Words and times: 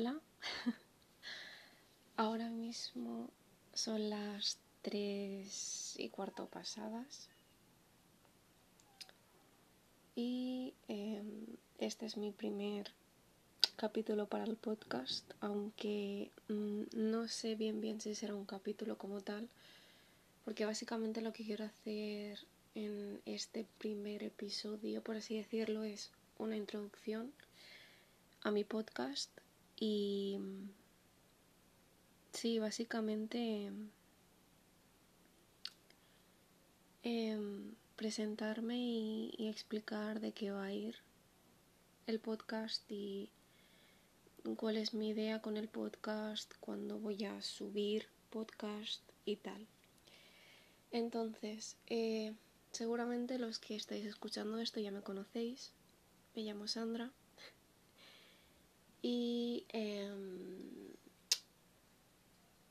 Hola. 0.00 0.18
Ahora 2.16 2.48
mismo 2.48 3.28
son 3.74 4.08
las 4.08 4.56
tres 4.80 5.94
y 5.98 6.08
cuarto 6.08 6.46
pasadas. 6.46 7.28
Y 10.16 10.72
em, 10.88 11.44
este 11.76 12.06
es 12.06 12.16
mi 12.16 12.32
primer 12.32 12.90
capítulo 13.76 14.26
para 14.26 14.44
el 14.44 14.56
podcast, 14.56 15.30
aunque 15.40 16.30
mm, 16.48 16.84
no 16.94 17.28
sé 17.28 17.54
bien 17.54 17.82
bien 17.82 18.00
si 18.00 18.14
será 18.14 18.34
un 18.34 18.46
capítulo 18.46 18.96
como 18.96 19.20
tal, 19.20 19.50
porque 20.46 20.64
básicamente 20.64 21.20
lo 21.20 21.34
que 21.34 21.44
quiero 21.44 21.66
hacer 21.66 22.38
en 22.74 23.20
este 23.26 23.66
primer 23.76 24.22
episodio, 24.22 25.02
por 25.02 25.16
así 25.16 25.36
decirlo, 25.36 25.84
es 25.84 26.10
una 26.38 26.56
introducción 26.56 27.34
a 28.40 28.50
mi 28.50 28.64
podcast 28.64 29.30
y 29.80 30.38
sí, 32.32 32.60
básicamente 32.60 33.72
em, 37.02 37.74
presentarme 37.96 38.78
y, 38.78 39.34
y, 39.36 39.48
explicar 39.48 40.20
de 40.20 40.32
qué 40.32 40.52
va 40.52 40.66
a 40.66 40.72
ir 40.72 40.96
el 42.06 42.20
podcast 42.20 42.84
y 42.92 43.32
cuál 44.56 44.76
es 44.76 44.94
mi 44.94 45.08
idea 45.08 45.42
con 45.42 45.56
el 45.56 45.68
podcast, 45.68 46.54
cuándo 46.60 46.98
voy 46.98 47.24
a 47.24 47.42
subir 47.42 48.08
podcast 48.30 49.02
y 49.24 49.36
tal. 49.36 49.66
Entonces, 50.90 51.76
eh, 51.86 52.34
seguramente 52.72 53.38
los 53.38 53.58
que 53.58 53.76
estáis 53.76 54.06
escuchando 54.06 54.58
esto 54.58 54.80
ya 54.80 54.90
me 54.90 55.02
conocéis. 55.02 55.72
Me 56.34 56.42
llamo 56.42 56.66
Sandra. 56.66 57.12
Y 59.02 59.64
em, 59.70 60.94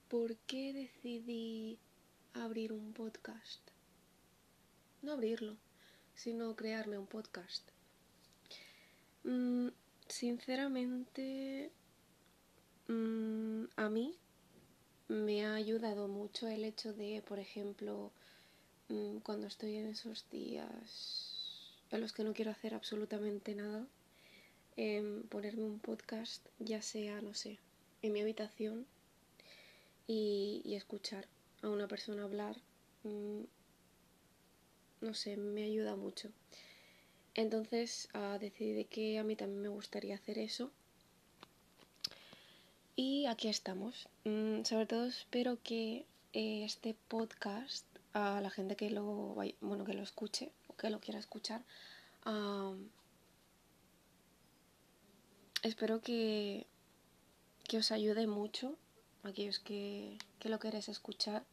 ¿por 0.07 0.35
qué 0.37 0.73
decidí 0.73 1.79
abrir 2.33 2.71
un 2.71 2.93
podcast? 2.93 3.61
No 5.01 5.13
abrirlo, 5.13 5.57
sino 6.13 6.55
crearme 6.55 6.97
un 6.97 7.07
podcast. 7.07 7.67
Mm, 9.23 9.69
sinceramente, 10.07 11.71
mm, 12.87 13.63
a 13.75 13.89
mí 13.89 14.15
me 15.07 15.45
ha 15.45 15.55
ayudado 15.55 16.07
mucho 16.07 16.47
el 16.47 16.63
hecho 16.63 16.93
de, 16.93 17.23
por 17.27 17.39
ejemplo, 17.39 18.11
mm, 18.89 19.17
cuando 19.19 19.47
estoy 19.47 19.77
en 19.77 19.87
esos 19.87 20.29
días 20.29 21.49
en 21.89 22.01
los 22.01 22.13
que 22.13 22.23
no 22.23 22.33
quiero 22.33 22.51
hacer 22.51 22.75
absolutamente 22.75 23.55
nada, 23.55 23.87
Em, 24.81 25.23
ponerme 25.23 25.65
un 25.65 25.77
podcast, 25.77 26.47
ya 26.57 26.81
sea, 26.81 27.19
no 27.19 27.33
sé, 27.33 27.59
en 28.01 28.13
mi 28.13 28.21
habitación 28.21 28.85
y, 30.07 30.61
escuchar 30.73 31.27
a 31.61 31.67
una 31.67 31.89
persona 31.89 32.23
hablar, 32.23 32.55
mm, 33.03 33.41
no 35.01 35.13
sé, 35.13 35.35
me 35.35 35.63
ayuda 35.63 35.97
mucho. 35.97 36.29
Entonces 37.35 38.07
uh, 38.13 38.39
decidí 38.39 38.85
que 38.85 39.19
a 39.19 39.25
mí 39.25 39.35
también 39.35 39.63
me 39.63 39.67
gustaría 39.67 40.15
hacer 40.15 40.37
eso. 40.39 40.71
Y 42.95 43.25
aquí 43.25 43.49
estamos. 43.49 44.07
Mm, 44.23 44.63
sobre 44.63 44.85
todo 44.85 45.07
espero 45.07 45.57
que 45.61 46.05
eh, 46.31 46.63
este 46.63 46.95
podcast, 47.09 47.85
a 48.13 48.39
la 48.39 48.49
gente 48.49 48.77
que 48.77 48.89
lo, 48.91 49.35
bueno, 49.59 49.83
que 49.83 49.93
lo 49.93 50.03
escuche 50.03 50.53
o 50.69 50.77
que 50.77 50.89
lo 50.89 51.01
quiera 51.01 51.19
escuchar, 51.19 51.63
espero 55.63 56.01
que, 56.01 56.65
que 57.67 57.77
os 57.77 57.91
ayude 57.91 58.27
mucho, 58.27 58.75
aquellos 59.23 59.59
que, 59.59 60.17
que 60.39 60.49
lo 60.49 60.59
queréis 60.59 60.89
escuchar, 60.89 61.43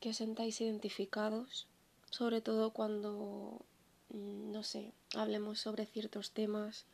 que 0.00 0.10
os 0.10 0.16
sentáis 0.16 0.60
identificados, 0.60 1.66
sobre 2.10 2.40
todo 2.40 2.72
cuando, 2.72 3.64
mm, 4.10 4.52
no 4.52 4.62
sé, 4.62 4.92
hablemos 5.14 5.60
sobre 5.60 5.86
ciertos 5.86 6.32
temas 6.32 6.86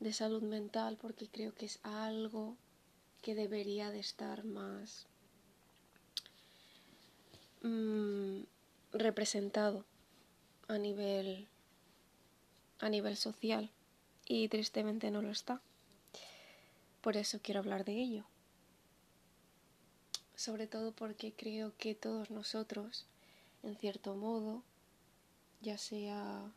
de 0.00 0.12
salud 0.12 0.42
mental, 0.42 0.96
porque 1.00 1.28
creo 1.28 1.54
que 1.54 1.66
es 1.66 1.80
algo 1.82 2.56
que 3.22 3.34
debería 3.34 3.90
de 3.90 3.98
estar 3.98 4.44
más 4.44 5.06
mmm, 7.62 8.42
representado 8.92 9.84
a 10.68 10.78
nivel 10.78 11.48
a 12.80 12.88
nivel 12.88 13.16
social 13.16 13.70
y 14.28 14.48
tristemente 14.48 15.10
no 15.10 15.22
lo 15.22 15.30
está. 15.30 15.60
Por 17.00 17.16
eso 17.16 17.40
quiero 17.42 17.60
hablar 17.60 17.84
de 17.84 17.92
ello. 17.92 18.24
Sobre 20.36 20.66
todo 20.66 20.92
porque 20.92 21.32
creo 21.32 21.72
que 21.78 21.94
todos 21.94 22.30
nosotros, 22.30 23.06
en 23.62 23.74
cierto 23.74 24.14
modo, 24.14 24.62
ya 25.62 25.78
sea 25.78 26.52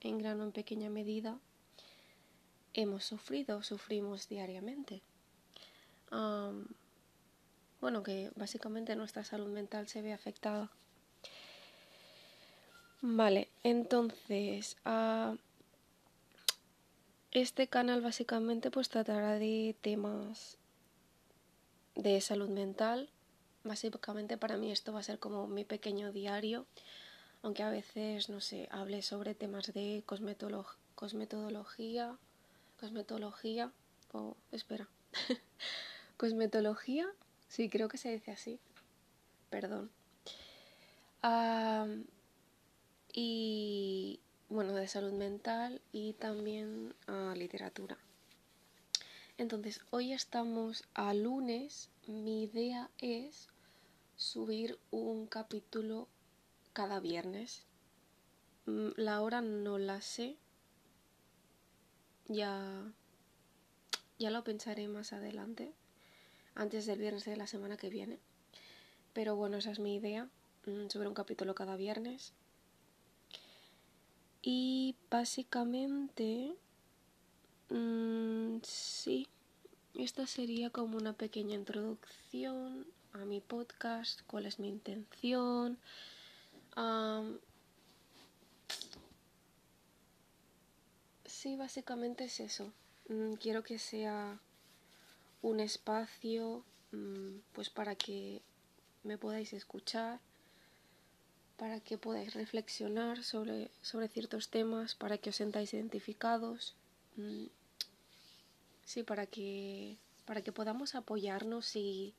en 0.00 0.18
gran 0.18 0.40
o 0.40 0.44
en 0.44 0.52
pequeña 0.52 0.90
medida, 0.90 1.38
hemos 2.74 3.04
sufrido, 3.04 3.62
sufrimos 3.62 4.28
diariamente. 4.28 5.02
bueno, 7.80 8.02
que 8.02 8.32
básicamente 8.34 8.96
nuestra 8.96 9.22
salud 9.22 9.48
mental 9.48 9.86
se 9.86 10.02
ve 10.02 10.12
afectada. 10.12 10.70
Vale, 13.02 13.48
entonces, 13.62 14.76
uh, 14.84 15.36
este 17.40 17.68
canal 17.68 18.00
básicamente 18.00 18.70
pues 18.70 18.88
tratará 18.88 19.34
de 19.34 19.76
temas 19.82 20.56
de 21.94 22.18
salud 22.22 22.48
mental. 22.48 23.10
Básicamente 23.62 24.38
para 24.38 24.56
mí 24.56 24.72
esto 24.72 24.94
va 24.94 25.00
a 25.00 25.02
ser 25.02 25.18
como 25.18 25.46
mi 25.46 25.64
pequeño 25.64 26.12
diario, 26.12 26.64
aunque 27.42 27.62
a 27.62 27.68
veces, 27.68 28.30
no 28.30 28.40
sé, 28.40 28.68
hable 28.70 29.02
sobre 29.02 29.34
temas 29.34 29.74
de 29.74 30.02
cosmetología, 30.06 32.16
cosmetología, 32.80 33.72
o 34.12 34.34
espera, 34.50 34.88
cosmetología, 36.16 37.06
sí, 37.48 37.68
creo 37.68 37.88
que 37.88 37.98
se 37.98 38.12
dice 38.12 38.30
así, 38.30 38.58
perdón. 39.50 39.90
y 43.12 44.15
bueno, 44.56 44.72
de 44.72 44.88
salud 44.88 45.12
mental 45.12 45.82
y 45.92 46.14
también 46.14 46.94
a 47.06 47.34
literatura. 47.36 47.98
Entonces, 49.36 49.82
hoy 49.90 50.14
estamos 50.14 50.82
a 50.94 51.12
lunes. 51.12 51.90
Mi 52.06 52.44
idea 52.44 52.88
es 52.96 53.50
subir 54.16 54.78
un 54.90 55.26
capítulo 55.26 56.08
cada 56.72 57.00
viernes. 57.00 57.64
Mm, 58.64 58.92
la 58.96 59.20
hora 59.20 59.42
no 59.42 59.76
la 59.76 60.00
sé. 60.00 60.38
Ya 62.26 62.94
ya 64.18 64.30
lo 64.30 64.42
pensaré 64.42 64.88
más 64.88 65.12
adelante, 65.12 65.74
antes 66.54 66.86
del 66.86 66.98
viernes 66.98 67.26
de 67.26 67.36
la 67.36 67.46
semana 67.46 67.76
que 67.76 67.90
viene. 67.90 68.18
Pero 69.12 69.36
bueno, 69.36 69.58
esa 69.58 69.72
es 69.72 69.80
mi 69.80 69.96
idea, 69.96 70.30
mm, 70.64 70.88
subir 70.88 71.08
un 71.08 71.14
capítulo 71.14 71.54
cada 71.54 71.76
viernes 71.76 72.32
y 74.48 74.94
básicamente, 75.10 76.54
mmm, 77.68 78.58
sí, 78.62 79.26
esta 79.94 80.28
sería 80.28 80.70
como 80.70 80.96
una 80.98 81.14
pequeña 81.14 81.56
introducción 81.56 82.86
a 83.12 83.24
mi 83.24 83.40
podcast, 83.40 84.20
cuál 84.28 84.46
es 84.46 84.60
mi 84.60 84.68
intención. 84.68 85.78
sí, 91.24 91.56
básicamente 91.56 92.26
es 92.26 92.38
eso. 92.38 92.72
Mm, 93.08 93.32
quiero 93.34 93.64
que 93.64 93.80
sea 93.80 94.38
un 95.42 95.58
espacio 95.58 96.62
mm, 96.92 97.38
pues 97.52 97.68
para 97.68 97.96
que 97.96 98.42
me 99.02 99.18
podáis 99.18 99.52
escuchar 99.52 100.20
para 101.56 101.80
que 101.80 101.96
podáis 101.96 102.34
reflexionar 102.34 103.22
sobre, 103.22 103.70
sobre 103.82 104.08
ciertos 104.08 104.48
temas, 104.48 104.94
para 104.94 105.18
que 105.18 105.30
os 105.30 105.36
sentáis 105.36 105.72
identificados, 105.72 106.74
mm, 107.16 107.46
sí, 108.84 109.02
para 109.02 109.26
que, 109.26 109.96
para 110.26 110.42
que 110.42 110.52
podamos 110.52 110.94
apoyarnos 110.94 111.74
y, 111.76 112.14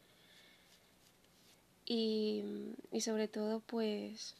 y, 1.85 2.43
y 2.91 3.01
sobre 3.01 3.27
todo 3.27 3.59
pues 3.61 4.35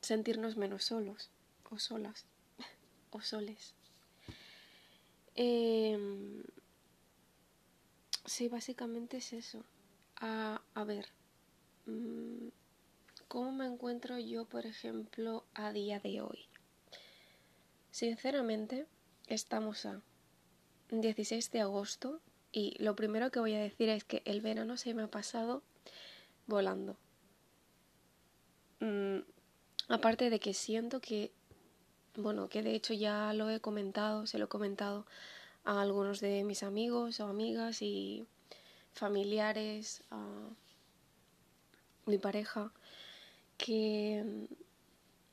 sentirnos 0.00 0.56
menos 0.56 0.84
solos 0.84 1.30
o 1.70 1.78
solas 1.78 2.26
o 3.10 3.20
soles. 3.22 3.74
Em, 5.36 6.42
sí, 8.26 8.48
básicamente 8.48 9.16
es 9.16 9.32
eso. 9.32 9.64
A, 10.16 10.60
a 10.74 10.84
ver. 10.84 11.06
Mm, 11.86 12.48
¿Cómo 13.34 13.50
me 13.50 13.66
encuentro 13.66 14.16
yo, 14.16 14.44
por 14.44 14.64
ejemplo, 14.64 15.42
a 15.54 15.72
día 15.72 15.98
de 15.98 16.20
hoy? 16.20 16.46
Sinceramente, 17.90 18.86
estamos 19.26 19.86
a 19.86 20.00
16 20.88 21.50
de 21.50 21.60
agosto 21.60 22.20
y 22.52 22.80
lo 22.80 22.94
primero 22.94 23.32
que 23.32 23.40
voy 23.40 23.54
a 23.54 23.58
decir 23.58 23.88
es 23.88 24.04
que 24.04 24.22
el 24.24 24.40
verano 24.40 24.76
se 24.76 24.94
me 24.94 25.02
ha 25.02 25.08
pasado 25.08 25.64
volando. 26.46 26.96
Mm, 28.78 29.22
aparte 29.88 30.30
de 30.30 30.38
que 30.38 30.54
siento 30.54 31.00
que, 31.00 31.32
bueno, 32.14 32.48
que 32.48 32.62
de 32.62 32.76
hecho 32.76 32.94
ya 32.94 33.32
lo 33.32 33.50
he 33.50 33.58
comentado, 33.58 34.28
se 34.28 34.38
lo 34.38 34.44
he 34.44 34.48
comentado 34.48 35.06
a 35.64 35.82
algunos 35.82 36.20
de 36.20 36.44
mis 36.44 36.62
amigos 36.62 37.18
o 37.18 37.26
amigas 37.26 37.82
y 37.82 38.28
familiares, 38.92 40.04
a 40.12 40.24
mi 42.06 42.18
pareja, 42.18 42.72
que, 43.56 44.24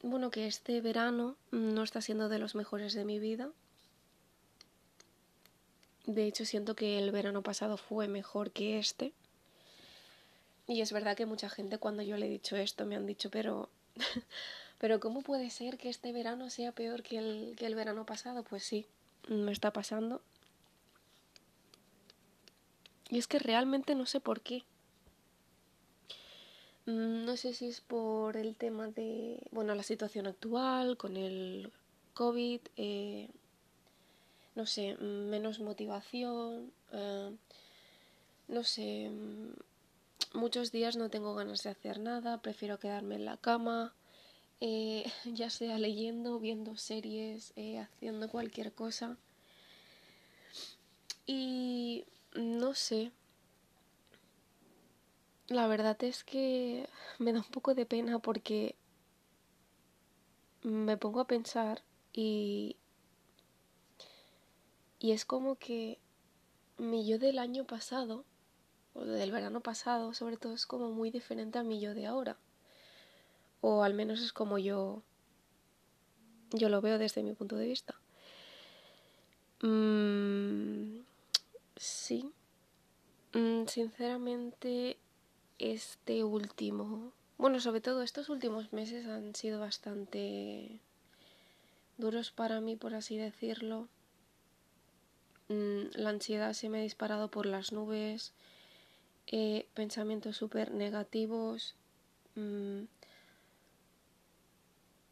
bueno, 0.03 0.31
que 0.31 0.47
este 0.47 0.81
verano 0.81 1.35
no 1.51 1.83
está 1.83 2.01
siendo 2.01 2.29
de 2.29 2.39
los 2.39 2.55
mejores 2.55 2.93
de 2.93 3.05
mi 3.05 3.19
vida 3.19 3.51
de 6.05 6.25
hecho, 6.25 6.45
siento 6.45 6.75
que 6.75 6.97
el 6.97 7.11
verano 7.11 7.41
pasado 7.41 7.77
fue 7.77 8.07
mejor 8.07 8.51
que 8.51 8.79
este. 8.79 9.13
Y 10.67 10.81
es 10.81 10.91
verdad 10.91 11.15
que 11.15 11.25
mucha 11.25 11.49
gente 11.49 11.77
cuando 11.77 12.01
yo 12.01 12.17
le 12.17 12.25
he 12.25 12.29
dicho 12.29 12.55
esto 12.55 12.85
me 12.85 12.95
han 12.95 13.05
dicho, 13.05 13.29
pero, 13.29 13.69
pero 14.79 14.99
¿cómo 14.99 15.21
puede 15.21 15.49
ser 15.49 15.77
que 15.77 15.89
este 15.89 16.11
verano 16.11 16.49
sea 16.49 16.71
peor 16.71 17.03
que 17.03 17.17
el, 17.17 17.55
que 17.57 17.65
el 17.65 17.75
verano 17.75 18.05
pasado? 18.05 18.43
Pues 18.43 18.63
sí, 18.63 18.87
me 19.27 19.51
está 19.51 19.71
pasando. 19.71 20.21
Y 23.09 23.19
es 23.19 23.27
que 23.27 23.39
realmente 23.39 23.93
no 23.93 24.05
sé 24.05 24.19
por 24.19 24.41
qué. 24.41 24.63
Mm, 26.91 27.25
no 27.25 27.37
sé 27.37 27.53
si 27.53 27.67
es 27.67 27.79
por 27.79 28.35
el 28.35 28.55
tema 28.55 28.87
de, 28.89 29.39
bueno, 29.51 29.75
la 29.75 29.83
situación 29.83 30.27
actual 30.27 30.97
con 30.97 31.15
el 31.15 31.71
COVID, 32.13 32.59
eh, 32.75 33.29
no 34.55 34.65
sé, 34.65 34.95
menos 34.97 35.59
motivación, 35.61 36.71
eh, 36.91 37.31
no 38.49 38.63
sé, 38.65 39.09
muchos 40.33 40.73
días 40.73 40.97
no 40.97 41.09
tengo 41.09 41.33
ganas 41.33 41.63
de 41.63 41.69
hacer 41.69 41.99
nada, 41.99 42.41
prefiero 42.41 42.77
quedarme 42.79 43.15
en 43.15 43.25
la 43.25 43.37
cama, 43.37 43.93
eh, 44.59 45.05
ya 45.25 45.49
sea 45.49 45.77
leyendo, 45.77 46.39
viendo 46.39 46.75
series, 46.75 47.53
haciendo 47.79 48.29
cualquier 48.29 48.73
cosa. 48.73 49.17
Y 51.25 52.03
no 52.35 52.73
sé, 52.75 53.11
la 55.51 55.67
verdad 55.67 56.01
es 56.03 56.23
que 56.23 56.87
me 57.19 57.33
da 57.33 57.39
un 57.39 57.51
poco 57.51 57.75
de 57.75 57.85
pena 57.85 58.19
porque 58.19 58.75
me 60.63 60.97
pongo 60.97 61.19
a 61.19 61.27
pensar 61.27 61.83
y 62.13 62.77
y 64.99 65.11
es 65.11 65.25
como 65.25 65.55
que 65.55 65.97
mi 66.77 67.07
yo 67.07 67.17
del 67.17 67.39
año 67.39 67.65
pasado, 67.65 68.23
o 68.93 69.03
del 69.03 69.31
verano 69.31 69.61
pasado, 69.61 70.13
sobre 70.13 70.37
todo, 70.37 70.53
es 70.53 70.67
como 70.67 70.91
muy 70.91 71.09
diferente 71.09 71.57
a 71.57 71.63
mi 71.63 71.79
yo 71.79 71.95
de 71.95 72.05
ahora. 72.05 72.37
O 73.61 73.83
al 73.83 73.95
menos 73.95 74.21
es 74.21 74.31
como 74.31 74.59
yo, 74.59 75.01
yo 76.51 76.69
lo 76.69 76.81
veo 76.81 76.99
desde 76.99 77.23
mi 77.23 77.33
punto 77.33 77.55
de 77.55 77.65
vista. 77.65 77.95
Mm, 79.63 81.01
sí. 81.75 82.31
Mm, 83.33 83.65
sinceramente, 83.67 84.97
este 85.61 86.23
último, 86.23 87.13
bueno, 87.37 87.59
sobre 87.59 87.81
todo 87.81 88.01
estos 88.01 88.29
últimos 88.29 88.73
meses 88.73 89.05
han 89.05 89.35
sido 89.35 89.59
bastante 89.59 90.79
duros 91.97 92.31
para 92.31 92.59
mí, 92.61 92.75
por 92.75 92.95
así 92.95 93.17
decirlo. 93.17 93.87
Mm, 95.49 95.91
la 95.93 96.09
ansiedad 96.09 96.53
se 96.53 96.69
me 96.69 96.79
ha 96.79 96.81
disparado 96.81 97.29
por 97.29 97.45
las 97.45 97.71
nubes, 97.73 98.33
eh, 99.27 99.67
pensamientos 99.75 100.37
súper 100.37 100.71
negativos, 100.71 101.75
mm, 102.35 102.83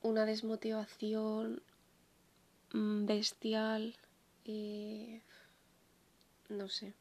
una 0.01 0.25
desmotivación 0.25 1.61
mm, 2.73 3.05
bestial, 3.05 3.95
eh, 4.45 5.21
no 6.49 6.69
sé. 6.69 6.93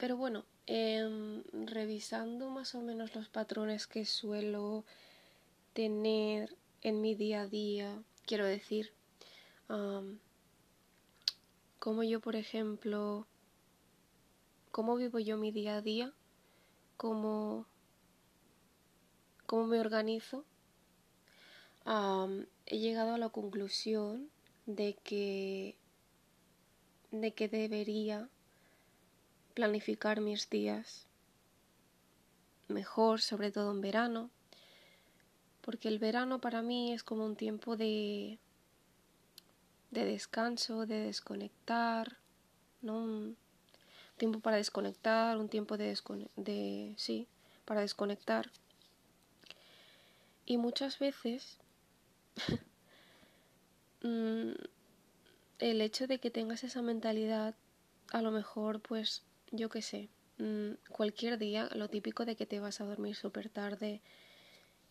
Pero 0.00 0.16
bueno, 0.16 0.46
em, 0.66 1.44
revisando 1.52 2.48
más 2.48 2.74
o 2.74 2.80
menos 2.80 3.14
los 3.14 3.28
patrones 3.28 3.86
que 3.86 4.06
suelo 4.06 4.86
tener 5.74 6.56
en 6.80 7.02
mi 7.02 7.14
día 7.14 7.42
a 7.42 7.46
día, 7.46 8.02
quiero 8.24 8.46
decir, 8.46 8.94
como 11.78 12.02
yo, 12.02 12.20
por 12.20 12.34
ejemplo, 12.34 13.26
cómo 14.70 14.96
vivo 14.96 15.18
yo 15.18 15.36
mi 15.36 15.52
día 15.52 15.76
a 15.76 15.82
día, 15.82 16.14
cómo, 16.96 17.66
cómo 19.44 19.66
me 19.66 19.80
organizo, 19.80 20.46
he 22.64 22.78
llegado 22.78 23.12
a 23.12 23.18
la 23.18 23.28
conclusión 23.28 24.30
de 24.64 24.94
que, 24.94 25.76
de 27.10 27.34
que 27.34 27.48
debería 27.50 28.30
planificar 29.50 30.20
mis 30.20 30.48
días 30.48 31.06
mejor, 32.68 33.20
sobre 33.20 33.50
todo 33.50 33.72
en 33.72 33.80
verano, 33.80 34.30
porque 35.60 35.88
el 35.88 35.98
verano 35.98 36.40
para 36.40 36.62
mí 36.62 36.92
es 36.92 37.02
como 37.02 37.24
un 37.24 37.36
tiempo 37.36 37.76
de, 37.76 38.38
de 39.90 40.04
descanso, 40.04 40.86
de 40.86 41.00
desconectar, 41.00 42.16
¿no? 42.82 42.96
Un 42.96 43.36
tiempo 44.16 44.40
para 44.40 44.56
desconectar, 44.56 45.36
un 45.38 45.48
tiempo 45.48 45.76
de, 45.76 45.98
de 46.36 46.94
sí, 46.96 47.26
para 47.64 47.80
desconectar. 47.80 48.50
Y 50.46 50.56
muchas 50.56 50.98
veces 50.98 51.58
mm, 54.02 54.52
el 55.58 55.80
hecho 55.80 56.06
de 56.06 56.18
que 56.18 56.30
tengas 56.30 56.64
esa 56.64 56.82
mentalidad, 56.82 57.54
a 58.10 58.22
lo 58.22 58.30
mejor, 58.30 58.80
pues, 58.80 59.22
yo 59.50 59.68
qué 59.68 59.82
sé, 59.82 60.08
mm, 60.38 60.72
cualquier 60.90 61.38
día, 61.38 61.68
lo 61.74 61.88
típico 61.88 62.24
de 62.24 62.36
que 62.36 62.46
te 62.46 62.60
vas 62.60 62.80
a 62.80 62.84
dormir 62.84 63.14
súper 63.16 63.48
tarde, 63.48 64.00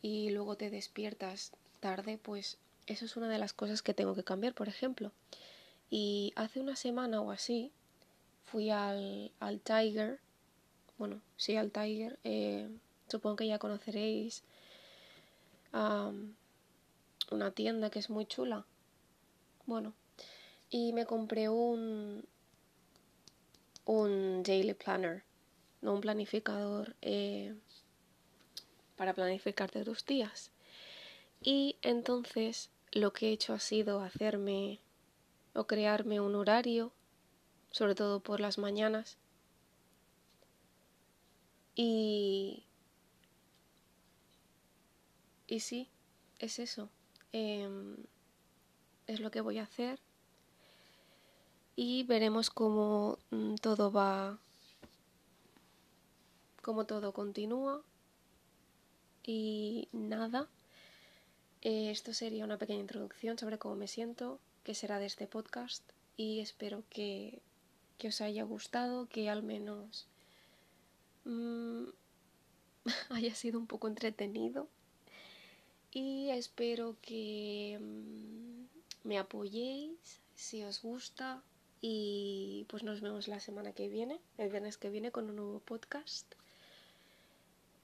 y 0.02 0.30
luego 0.30 0.56
te 0.56 0.70
despiertas 0.70 1.52
tarde, 1.80 2.18
pues 2.22 2.58
eso 2.88 3.06
es 3.06 3.18
una 3.18 3.30
de 3.30 3.38
las 3.40 3.54
cosas 3.54 3.82
que 3.82 3.94
tengo 3.94 4.16
que 4.16 4.24
cambiar, 4.24 4.54
por 4.54 4.68
ejemplo. 4.68 5.12
Y 5.90 6.34
hace 6.36 6.60
una 6.60 6.76
semana 6.76 7.22
o 7.22 7.32
así 7.32 7.72
fui 8.46 8.70
al, 8.70 9.32
al 9.40 9.60
Tiger, 9.60 10.20
bueno, 10.98 11.22
sí, 11.38 11.56
al 11.56 11.72
Tiger, 11.72 12.20
eh, 12.24 12.70
supongo 13.08 13.38
que 13.38 13.48
ya 13.48 13.60
conoceréis 13.60 14.44
una 17.32 17.52
tienda 17.52 17.90
que 17.90 18.00
es 18.00 18.10
muy 18.10 18.26
chula. 18.26 18.66
Bueno, 19.66 19.94
y 20.70 20.94
me 20.94 21.06
compré 21.06 21.50
un, 21.50 22.26
un 23.90 24.44
daily 24.44 24.76
planner, 24.76 25.24
no 25.82 25.94
un 25.96 26.02
planificador. 26.02 26.96
Eh, 27.02 27.56
para 28.96 29.14
planificarte 29.14 29.84
tus 29.84 30.06
días. 30.06 30.52
Y 31.42 31.78
entonces 31.82 32.70
lo 32.92 33.14
que 33.14 33.30
he 33.30 33.32
hecho 33.32 33.54
ha 33.54 33.60
sido 33.60 34.02
hacerme 34.02 34.82
o 35.54 35.66
crearme 35.66 36.20
un 36.20 36.36
horario, 36.36 36.92
sobre 37.72 37.96
todo 37.96 38.20
por 38.20 38.42
las 38.42 38.58
mañanas. 38.58 39.18
Y... 41.76 42.66
Y 45.48 45.62
sí, 45.62 45.90
es 46.38 46.60
eso. 46.60 46.90
Em, 47.32 47.96
es 49.08 49.20
lo 49.20 49.32
que 49.32 49.42
voy 49.42 49.58
a 49.58 49.64
hacer. 49.64 50.00
Y 51.82 52.04
veremos 52.04 52.50
cómo 52.50 53.20
mm, 53.32 53.56
todo 53.56 53.90
va, 53.90 54.38
cómo 56.62 56.86
todo 56.86 57.14
continúa. 57.14 57.82
Y 59.24 59.88
nada, 59.94 60.50
eh, 61.62 61.90
esto 61.90 62.14
sería 62.14 62.44
una 62.44 62.58
pequeña 62.58 62.82
introducción 62.82 63.38
sobre 63.38 63.60
cómo 63.60 63.76
me 63.76 63.88
siento, 63.88 64.42
que 64.66 64.76
será 64.76 65.00
de 65.00 65.06
este 65.06 65.26
podcast 65.26 65.90
y 66.18 66.42
espero 66.42 66.84
que, 66.90 67.42
os 68.04 68.20
haya 68.20 68.44
gustado, 68.44 69.08
que 69.08 69.30
al 69.30 69.42
menos 69.42 70.06
mm, 71.24 71.86
haya 73.12 73.34
sido 73.34 73.58
un 73.58 73.68
poco 73.68 73.88
entretenido. 73.88 74.68
Y 75.94 76.30
espero 76.32 76.98
que 77.02 77.80
mm, 77.80 79.08
me 79.08 79.18
apoyéis 79.18 80.20
si 80.36 80.66
os 80.66 80.82
gusta 80.82 81.42
y 81.82 82.66
pues 82.70 82.84
nos 82.84 83.02
vemos 83.02 83.28
la 83.28 83.40
semana 83.40 83.74
que 83.74 83.90
viene, 83.90 84.20
el 84.38 84.50
viernes 84.50 84.78
que 84.78 84.90
viene 84.90 85.12
con 85.12 85.30
un 85.30 85.38
nuevo 85.38 85.60
podcast 85.60 86.34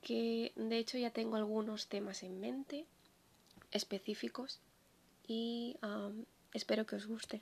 que 0.06 0.52
de 0.56 0.78
hecho 0.78 1.00
ya 1.00 1.10
tengo 1.10 1.36
algunos 1.36 1.88
temas 1.88 2.22
en 2.22 2.40
mente 2.40 2.86
específicos 3.72 4.60
y 5.28 5.78
espero 6.54 6.86
que 6.86 6.96
os 6.96 7.08
guste. 7.08 7.42